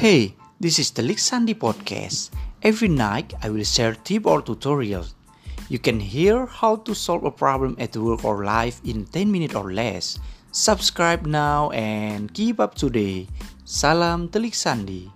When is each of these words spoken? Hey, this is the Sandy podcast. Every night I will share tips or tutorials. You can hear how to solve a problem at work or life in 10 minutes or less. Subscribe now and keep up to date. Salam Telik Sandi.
Hey, 0.00 0.32
this 0.58 0.78
is 0.78 0.90
the 0.92 1.04
Sandy 1.18 1.52
podcast. 1.52 2.32
Every 2.62 2.88
night 2.88 3.36
I 3.44 3.50
will 3.50 3.68
share 3.68 3.92
tips 3.92 4.24
or 4.24 4.40
tutorials. 4.40 5.12
You 5.68 5.78
can 5.78 6.00
hear 6.00 6.46
how 6.46 6.76
to 6.88 6.94
solve 6.94 7.24
a 7.24 7.30
problem 7.30 7.76
at 7.78 7.94
work 7.98 8.24
or 8.24 8.42
life 8.42 8.80
in 8.82 9.04
10 9.04 9.30
minutes 9.30 9.54
or 9.54 9.70
less. 9.74 10.18
Subscribe 10.52 11.26
now 11.26 11.68
and 11.76 12.32
keep 12.32 12.60
up 12.60 12.76
to 12.76 12.88
date. 12.88 13.28
Salam 13.66 14.30
Telik 14.32 14.54
Sandi. 14.54 15.12